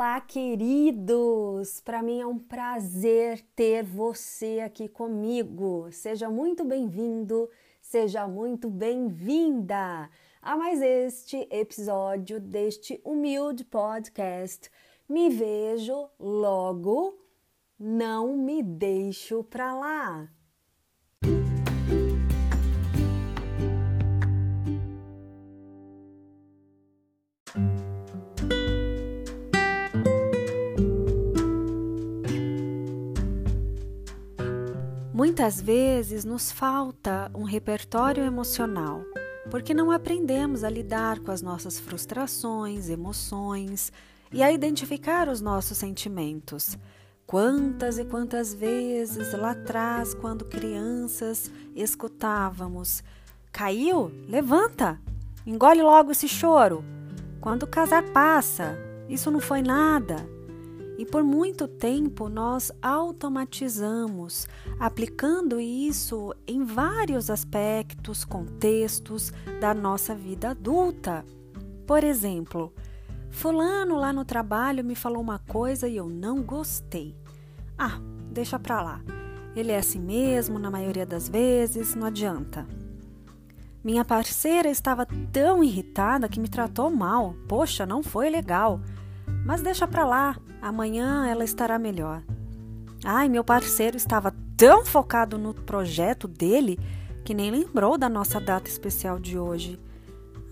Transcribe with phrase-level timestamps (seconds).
[0.00, 1.78] Olá, queridos!
[1.82, 5.92] Para mim é um prazer ter você aqui comigo.
[5.92, 7.50] Seja muito bem-vindo,
[7.82, 10.08] seja muito bem-vinda
[10.40, 14.70] a mais este episódio deste humilde podcast.
[15.06, 17.18] Me vejo logo,
[17.78, 20.39] não me deixo para lá.
[35.30, 39.04] Muitas vezes nos falta um repertório emocional,
[39.48, 43.92] porque não aprendemos a lidar com as nossas frustrações, emoções
[44.32, 46.76] e a identificar os nossos sentimentos.
[47.28, 53.00] Quantas e quantas vezes lá atrás, quando crianças, escutávamos:
[53.52, 54.10] Caiu?
[54.26, 55.00] Levanta!
[55.46, 56.84] Engole logo esse choro.
[57.40, 58.76] Quando o casar passa,
[59.08, 60.16] isso não foi nada.
[61.00, 64.46] E por muito tempo nós automatizamos,
[64.78, 71.24] aplicando isso em vários aspectos, contextos da nossa vida adulta.
[71.86, 72.70] Por exemplo,
[73.30, 77.16] Fulano lá no trabalho me falou uma coisa e eu não gostei.
[77.78, 77.98] Ah,
[78.30, 79.00] deixa pra lá.
[79.56, 82.68] Ele é assim mesmo, na maioria das vezes, não adianta.
[83.82, 87.34] Minha parceira estava tão irritada que me tratou mal.
[87.48, 88.82] Poxa, não foi legal.
[89.44, 92.22] Mas deixa pra lá, amanhã ela estará melhor.
[93.04, 96.78] Ai, meu parceiro estava tão focado no projeto dele
[97.24, 99.80] que nem lembrou da nossa data especial de hoje.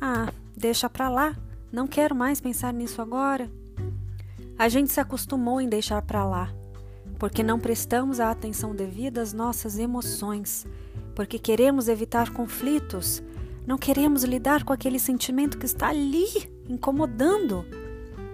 [0.01, 1.37] Ah, deixa pra lá,
[1.71, 3.51] não quero mais pensar nisso agora.
[4.59, 6.53] A gente se acostumou em deixar pra lá,
[7.19, 10.67] porque não prestamos a atenção devida às nossas emoções,
[11.15, 13.23] porque queremos evitar conflitos,
[13.67, 16.27] não queremos lidar com aquele sentimento que está ali
[16.69, 17.65] incomodando.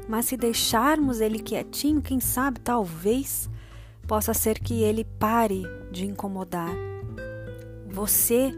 [0.09, 3.49] Mas se deixarmos ele quietinho, quem sabe, talvez,
[4.07, 6.75] possa ser que ele pare de incomodar.
[7.89, 8.53] Você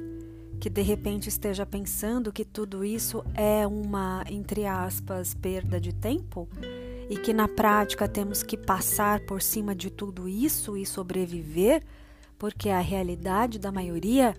[0.58, 6.48] que de repente esteja pensando que tudo isso é uma, entre aspas, perda de tempo
[7.08, 11.82] e que na prática temos que passar por cima de tudo isso e sobreviver,
[12.38, 14.34] porque a realidade da maioria,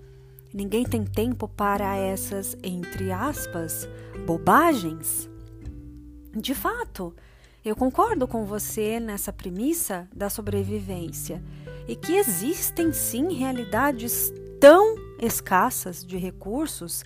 [0.53, 3.88] ninguém tem tempo para essas, entre aspas,
[4.25, 5.29] bobagens.
[6.40, 7.16] De fato,
[7.66, 11.44] eu concordo com você nessa premissa da sobrevivência
[11.88, 17.03] e que existem sim realidades tão escassas de recursos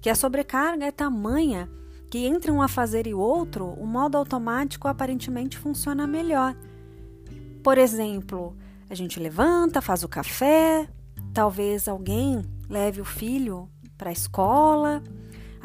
[0.00, 1.68] que a sobrecarga é tamanha
[2.08, 6.56] que entre um afazer e outro, o modo automático aparentemente funciona melhor.
[7.62, 8.56] Por exemplo,
[8.88, 10.88] a gente levanta, faz o café,
[11.34, 15.02] talvez alguém leve o filho para a escola,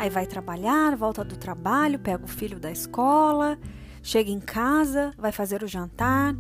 [0.04, 3.58] Aí vai trabalhar, volta do trabalho, pega o filho da escola,
[4.02, 6.36] chega em casa, vai fazer o jantar,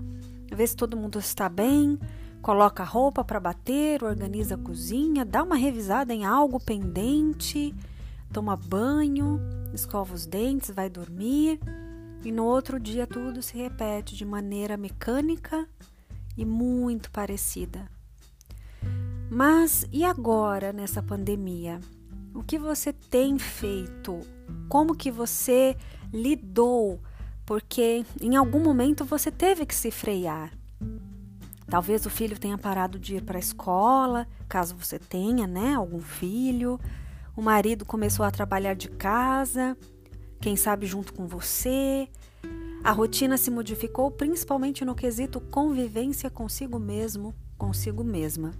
[0.53, 1.97] vê se todo mundo está bem,
[2.41, 7.73] coloca a roupa para bater, organiza a cozinha, dá uma revisada em algo pendente,
[8.33, 9.39] toma banho,
[9.73, 11.57] escova os dentes, vai dormir.
[12.21, 15.65] E no outro dia tudo se repete de maneira mecânica
[16.35, 17.89] e muito parecida.
[19.31, 21.79] Mas e agora nessa pandemia?
[22.33, 24.19] O que você tem feito?
[24.67, 25.77] Como que você
[26.11, 26.99] lidou?
[27.45, 30.51] Porque em algum momento você teve que se frear.
[31.67, 35.99] Talvez o filho tenha parado de ir para a escola, caso você tenha, né, algum
[35.99, 36.79] filho.
[37.35, 39.77] O marido começou a trabalhar de casa,
[40.41, 42.07] quem sabe junto com você.
[42.83, 48.51] A rotina se modificou principalmente no quesito convivência consigo mesmo, consigo mesma.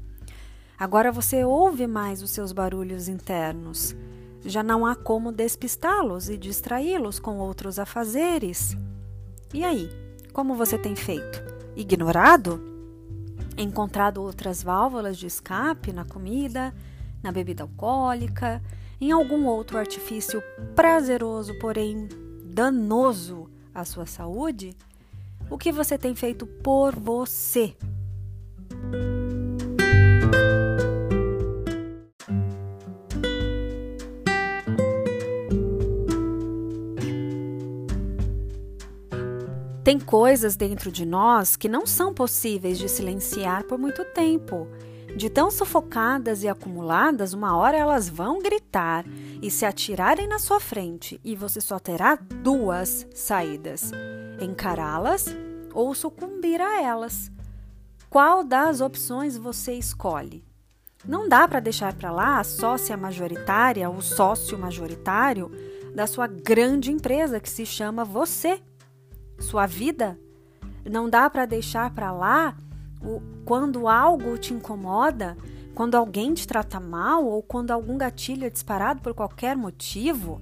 [0.83, 3.95] Agora você ouve mais os seus barulhos internos.
[4.43, 8.75] Já não há como despistá-los e distraí-los com outros afazeres.
[9.53, 9.89] E aí,
[10.33, 11.41] como você tem feito?
[11.73, 12.61] Ignorado?
[13.57, 16.75] Encontrado outras válvulas de escape na comida,
[17.23, 18.61] na bebida alcoólica,
[18.99, 20.43] em algum outro artifício
[20.75, 22.09] prazeroso, porém
[22.43, 24.75] danoso à sua saúde?
[25.49, 27.73] O que você tem feito por você?
[39.83, 44.65] Tem coisas dentro de nós que não são possíveis de silenciar por muito tempo.
[45.13, 49.03] De tão sufocadas e acumuladas, uma hora elas vão gritar
[49.41, 53.91] e se atirarem na sua frente, e você só terá duas saídas:
[54.41, 55.35] encará-las
[55.73, 57.29] ou sucumbir a elas.
[58.09, 60.45] Qual das opções você escolhe?
[61.05, 65.51] Não dá para deixar para lá a sócia majoritária, o sócio majoritário
[65.93, 68.61] da sua grande empresa que se chama você
[69.39, 70.19] sua vida?
[70.85, 72.57] Não dá para deixar para lá
[73.01, 75.37] o, quando algo te incomoda,
[75.73, 80.41] quando alguém te trata mal ou quando algum gatilho é disparado por qualquer motivo?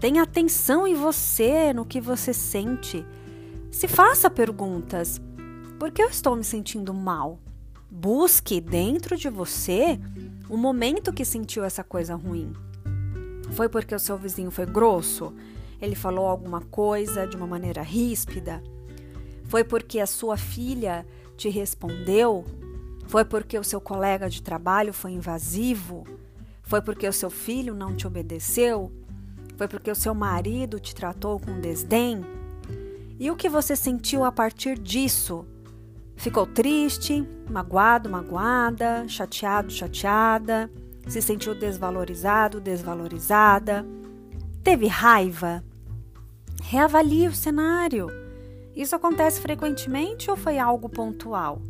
[0.00, 3.04] Tenha atenção em você, no que você sente.
[3.70, 5.20] Se faça perguntas.
[5.78, 7.38] Por que eu estou me sentindo mal?
[7.90, 9.98] Busque dentro de você
[10.48, 12.52] o momento que sentiu essa coisa ruim.
[13.52, 15.34] Foi porque o seu vizinho foi grosso?
[15.80, 18.62] Ele falou alguma coisa de uma maneira ríspida?
[19.44, 22.44] Foi porque a sua filha te respondeu?
[23.06, 26.04] Foi porque o seu colega de trabalho foi invasivo?
[26.62, 28.92] Foi porque o seu filho não te obedeceu?
[29.56, 32.22] Foi porque o seu marido te tratou com desdém?
[33.18, 35.46] E o que você sentiu a partir disso?
[36.14, 40.70] Ficou triste, magoado, magoada, chateado, chateada?
[41.08, 43.86] Se sentiu desvalorizado, desvalorizada?
[44.62, 45.64] Teve raiva?
[46.62, 48.08] Reavalie o cenário.
[48.74, 51.60] Isso acontece frequentemente ou foi algo pontual?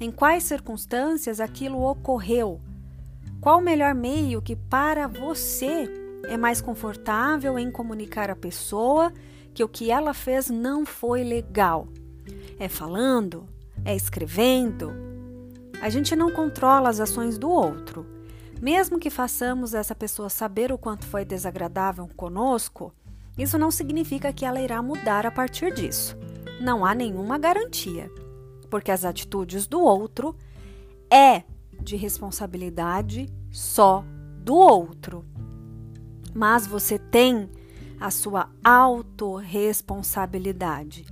[0.00, 2.60] Em quais circunstâncias aquilo ocorreu?
[3.40, 5.88] Qual o melhor meio que para você
[6.28, 9.12] é mais confortável em comunicar à pessoa
[9.54, 11.88] que o que ela fez não foi legal.
[12.58, 13.48] É falando?
[13.84, 14.92] É escrevendo?
[15.80, 18.06] A gente não controla as ações do outro.
[18.60, 22.92] Mesmo que façamos essa pessoa saber o quanto foi desagradável conosco,
[23.38, 26.16] isso não significa que ela irá mudar a partir disso.
[26.60, 28.10] Não há nenhuma garantia,
[28.68, 30.36] porque as atitudes do outro
[31.10, 31.44] é
[31.80, 34.04] de responsabilidade só
[34.42, 35.24] do outro
[36.38, 37.50] mas você tem
[37.98, 41.04] a sua autorresponsabilidade.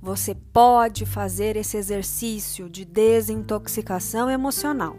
[0.00, 4.96] Você pode fazer esse exercício de desintoxicação emocional,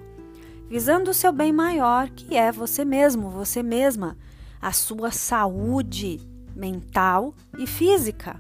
[0.68, 4.18] visando o seu bem maior, que é você mesmo, você mesma,
[4.62, 6.29] a sua saúde
[6.60, 8.40] mental e física.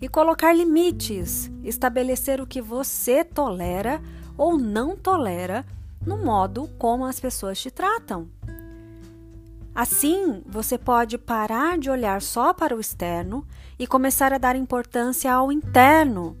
[0.00, 4.02] E colocar limites, estabelecer o que você tolera
[4.36, 5.64] ou não tolera
[6.04, 8.28] no modo como as pessoas te tratam.
[9.74, 13.46] Assim, você pode parar de olhar só para o externo
[13.78, 16.36] e começar a dar importância ao interno.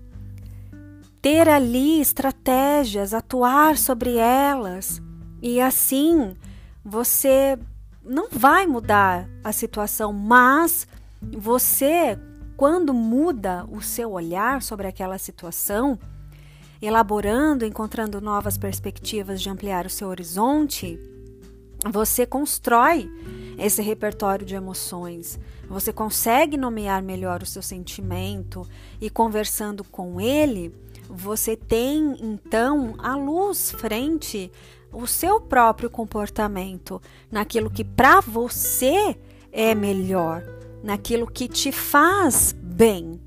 [1.20, 5.02] Ter ali estratégias, atuar sobre elas.
[5.42, 6.36] E assim,
[6.84, 7.58] você
[8.04, 10.86] não vai mudar a situação, mas
[11.20, 12.18] você,
[12.56, 15.98] quando muda o seu olhar sobre aquela situação,
[16.80, 20.98] elaborando, encontrando novas perspectivas de ampliar o seu horizonte,
[21.90, 23.10] você constrói
[23.58, 25.38] esse repertório de emoções.
[25.68, 28.66] Você consegue nomear melhor o seu sentimento
[29.00, 30.74] e conversando com ele,
[31.08, 34.50] você tem então a luz frente
[34.94, 39.18] o seu próprio comportamento naquilo que para você
[39.52, 40.42] é melhor,
[40.82, 43.20] naquilo que te faz bem.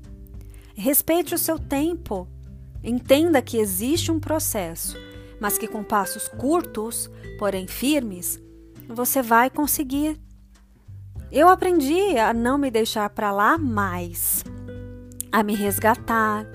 [0.74, 2.26] Respeite o seu tempo.
[2.82, 4.96] Entenda que existe um processo,
[5.40, 8.40] mas que com passos curtos, porém firmes,
[8.88, 10.18] você vai conseguir.
[11.30, 14.42] Eu aprendi a não me deixar para lá mais,
[15.30, 16.46] a me resgatar,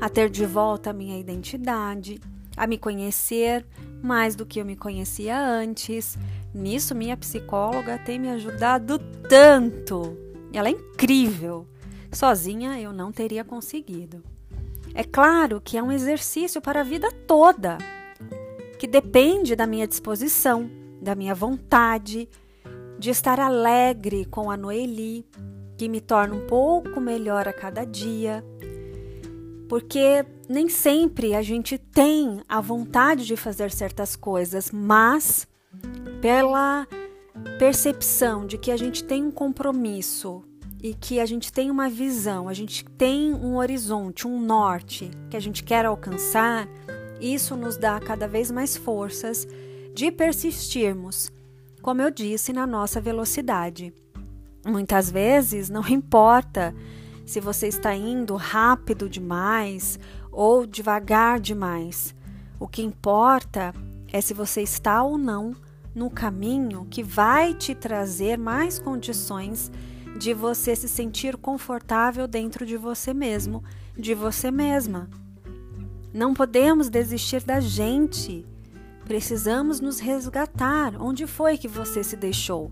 [0.00, 2.20] a ter de volta a minha identidade,
[2.56, 3.64] a me conhecer
[4.02, 6.16] mais do que eu me conhecia antes.
[6.54, 8.98] Nisso, minha psicóloga tem me ajudado
[9.28, 10.16] tanto.
[10.52, 11.66] Ela é incrível.
[12.12, 14.22] Sozinha eu não teria conseguido.
[14.94, 17.76] É claro que é um exercício para a vida toda,
[18.78, 22.28] que depende da minha disposição da minha vontade
[22.98, 25.26] de estar alegre com a Noeli,
[25.76, 28.44] que me torna um pouco melhor a cada dia.
[29.68, 35.46] Porque nem sempre a gente tem a vontade de fazer certas coisas, mas
[36.20, 36.86] pela
[37.58, 40.42] percepção de que a gente tem um compromisso
[40.82, 45.36] e que a gente tem uma visão, a gente tem um horizonte, um norte que
[45.36, 46.68] a gente quer alcançar,
[47.20, 49.46] isso nos dá cada vez mais forças
[49.94, 51.32] de persistirmos,
[51.80, 53.92] como eu disse, na nossa velocidade.
[54.66, 56.74] Muitas vezes não importa
[57.26, 59.98] se você está indo rápido demais
[60.30, 62.14] ou devagar demais.
[62.58, 63.74] O que importa
[64.12, 65.54] é se você está ou não
[65.94, 69.72] no caminho que vai te trazer mais condições
[70.18, 73.62] de você se sentir confortável dentro de você mesmo,
[73.96, 75.10] de você mesma.
[76.14, 78.46] Não podemos desistir da gente.
[79.04, 81.00] Precisamos nos resgatar.
[81.00, 82.70] Onde foi que você se deixou?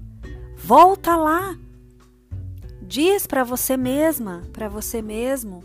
[0.57, 1.57] Volta lá.
[2.87, 5.65] Diz para você mesma, para você mesmo,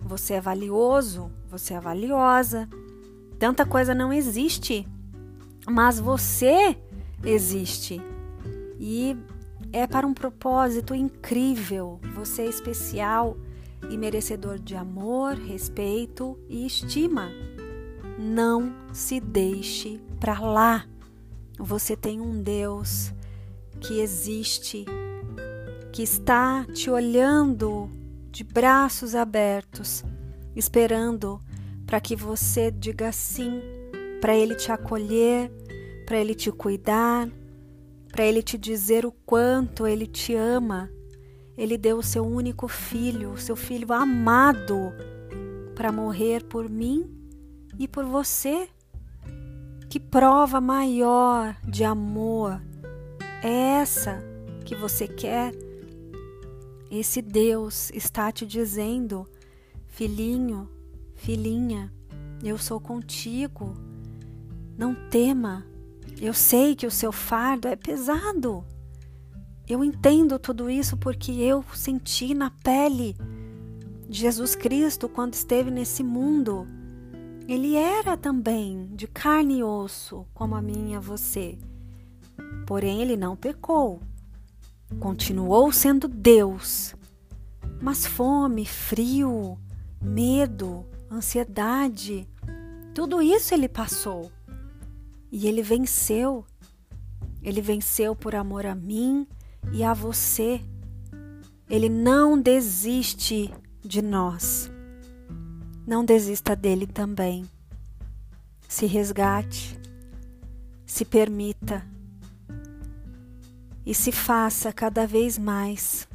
[0.00, 2.68] você é valioso, você é valiosa.
[3.38, 4.88] Tanta coisa não existe,
[5.68, 6.76] mas você
[7.22, 8.00] existe.
[8.78, 9.16] E
[9.72, 12.00] é para um propósito incrível.
[12.14, 13.36] Você é especial.
[13.90, 17.30] e merecedor de amor, respeito e estima.
[18.18, 20.86] Não se deixe para lá.
[21.58, 23.12] Você tem um Deus
[23.80, 24.86] que existe,
[25.94, 27.88] que está te olhando
[28.28, 30.02] de braços abertos,
[30.56, 31.38] esperando
[31.86, 33.62] para que você diga sim,
[34.20, 35.52] para Ele te acolher,
[36.04, 37.28] para Ele te cuidar,
[38.10, 40.90] para Ele te dizer o quanto Ele te ama.
[41.56, 44.92] Ele deu o seu único filho, o seu filho amado,
[45.76, 47.08] para morrer por mim
[47.78, 48.68] e por você.
[49.88, 52.60] Que prova maior de amor
[53.44, 54.20] é essa
[54.64, 55.63] que você quer?
[56.96, 59.26] Esse Deus está te dizendo,
[59.88, 60.68] filhinho,
[61.16, 61.92] filhinha,
[62.40, 63.74] eu sou contigo.
[64.78, 65.66] Não tema.
[66.20, 68.64] Eu sei que o seu fardo é pesado.
[69.68, 73.16] Eu entendo tudo isso porque eu senti na pele
[74.08, 76.64] Jesus Cristo quando esteve nesse mundo.
[77.48, 81.58] Ele era também de carne e osso, como a minha você.
[82.64, 84.00] Porém, ele não pecou.
[85.00, 86.94] Continuou sendo Deus.
[87.80, 89.58] Mas fome, frio,
[90.00, 92.28] medo, ansiedade,
[92.94, 94.30] tudo isso ele passou.
[95.30, 96.44] E ele venceu.
[97.42, 99.26] Ele venceu por amor a mim
[99.72, 100.60] e a você.
[101.68, 103.52] Ele não desiste
[103.84, 104.70] de nós.
[105.86, 107.44] Não desista dele também.
[108.68, 109.78] Se resgate,
[110.86, 111.84] se permita
[113.84, 116.08] e se faça cada vez mais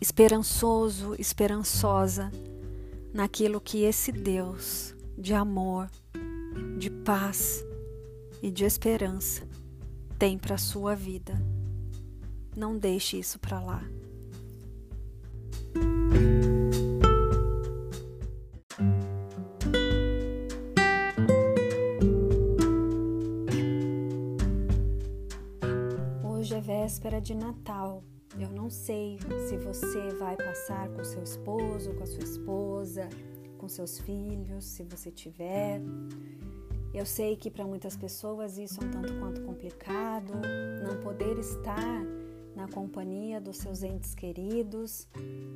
[0.00, 2.30] esperançoso, esperançosa
[3.12, 5.88] naquilo que esse Deus de amor,
[6.78, 7.64] de paz
[8.42, 9.48] e de esperança
[10.18, 11.34] tem para sua vida.
[12.56, 13.82] Não deixe isso para lá.
[26.84, 28.04] Véspera de Natal.
[28.38, 33.08] Eu não sei se você vai passar com seu esposo, com a sua esposa,
[33.56, 35.80] com seus filhos, se você tiver.
[36.92, 40.34] Eu sei que para muitas pessoas isso é um tanto quanto complicado,
[40.86, 42.04] não poder estar
[42.54, 45.08] na companhia dos seus entes queridos,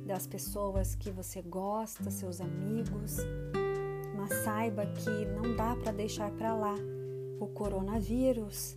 [0.07, 3.17] das pessoas que você gosta, seus amigos.
[4.17, 6.75] Mas saiba que não dá para deixar para lá.
[7.39, 8.75] O coronavírus,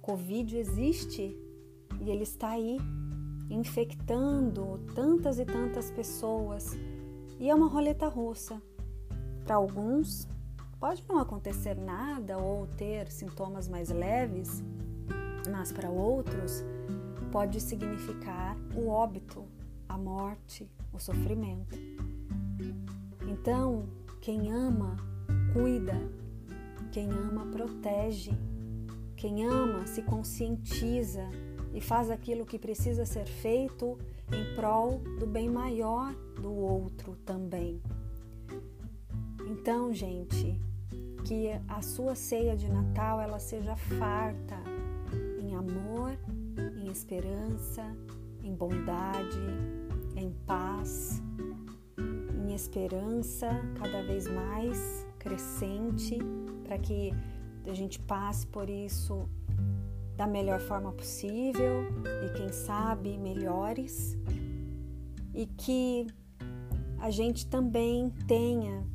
[0.00, 1.38] Covid existe
[2.04, 2.78] e ele está aí
[3.48, 6.76] infectando tantas e tantas pessoas.
[7.38, 8.60] E é uma roleta russa.
[9.44, 10.28] Para alguns,
[10.80, 14.62] pode não acontecer nada ou ter sintomas mais leves,
[15.50, 16.64] mas para outros,
[17.30, 19.44] pode significar o óbito,
[19.88, 21.78] a morte, o sofrimento.
[23.28, 23.86] Então,
[24.20, 24.96] quem ama,
[25.52, 26.00] cuida,
[26.90, 28.32] quem ama, protege,
[29.16, 31.28] quem ama, se conscientiza
[31.72, 33.98] e faz aquilo que precisa ser feito
[34.32, 37.80] em prol do bem maior do outro também.
[39.46, 40.58] Então, gente,
[41.24, 44.56] que a sua ceia de Natal ela seja farta
[45.40, 46.18] em amor,
[46.76, 47.96] em esperança,
[48.42, 49.38] em bondade,
[50.16, 51.22] em paz,
[51.98, 53.48] em esperança
[53.78, 56.18] cada vez mais crescente,
[56.64, 57.12] para que
[57.66, 59.28] a gente passe por isso
[60.16, 61.84] da melhor forma possível
[62.24, 64.16] e quem sabe melhores.
[65.34, 66.06] E que
[66.98, 68.86] a gente também tenha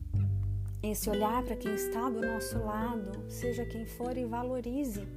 [0.82, 5.08] esse olhar para quem está do nosso lado, seja quem for e valorize,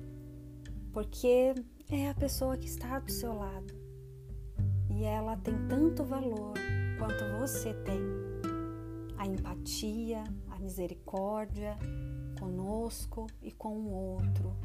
[0.93, 1.55] porque
[1.91, 3.75] é a pessoa que está do seu lado.
[4.89, 6.55] E ela tem tanto valor
[6.99, 8.01] quanto você tem.
[9.17, 11.77] A empatia, a misericórdia
[12.39, 14.57] conosco e com o outro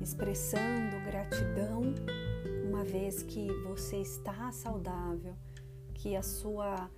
[0.00, 1.82] expressando gratidão,
[2.68, 5.34] uma vez que você está saudável,
[5.94, 6.90] que a sua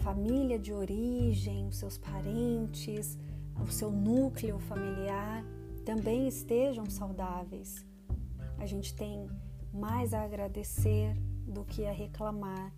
[0.00, 3.18] família de origem, os seus parentes,
[3.60, 5.44] o seu núcleo familiar
[5.84, 7.84] também estejam saudáveis.
[8.58, 9.26] A gente tem
[9.72, 12.72] mais a agradecer do que a reclamar,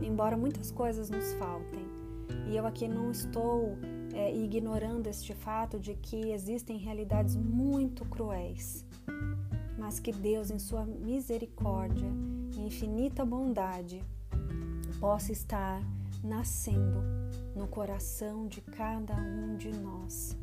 [0.00, 1.84] embora muitas coisas nos faltem.
[2.48, 3.76] E eu aqui não estou
[4.14, 8.84] é, ignorando este fato de que existem realidades muito cruéis
[9.84, 12.08] mas que Deus, em sua misericórdia
[12.56, 14.02] e infinita bondade,
[14.98, 15.82] possa estar
[16.22, 17.02] nascendo
[17.54, 20.36] no coração de cada um de nós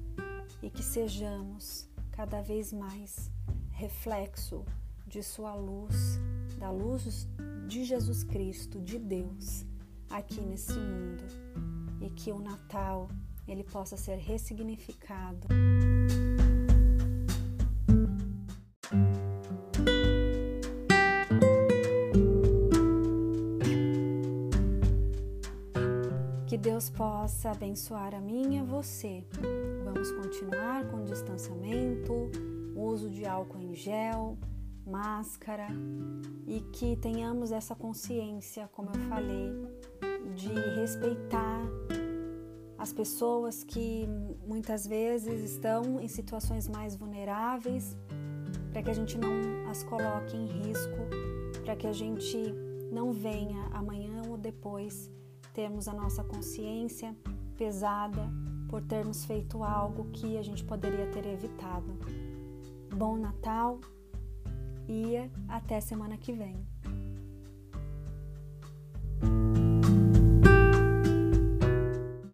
[0.62, 3.32] e que sejamos cada vez mais
[3.72, 4.64] reflexo
[5.08, 6.20] de Sua luz,
[6.60, 7.28] da luz
[7.68, 9.66] de Jesus Cristo, de Deus,
[10.08, 11.24] aqui nesse mundo
[12.00, 13.10] e que o Natal
[13.52, 15.48] ele possa ser ressignificado.
[26.48, 29.26] Que Deus possa abençoar a mim e a você.
[29.84, 32.32] Vamos continuar com distanciamento,
[32.76, 34.38] uso de álcool em gel,
[34.86, 35.68] máscara
[36.46, 39.52] e que tenhamos essa consciência, como eu falei,
[40.36, 41.62] de respeitar
[42.82, 44.10] as pessoas que
[44.48, 47.96] muitas vezes estão em situações mais vulneráveis,
[48.72, 50.98] para que a gente não as coloque em risco,
[51.64, 52.38] para que a gente
[52.92, 55.12] não venha amanhã ou depois
[55.54, 57.16] termos a nossa consciência
[57.56, 58.28] pesada
[58.68, 62.00] por termos feito algo que a gente poderia ter evitado.
[62.96, 63.80] Bom Natal
[64.90, 66.66] e até semana que vem.